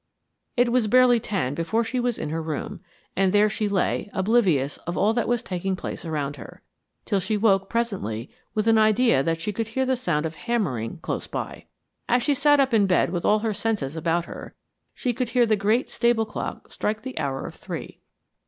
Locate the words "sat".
12.33-12.59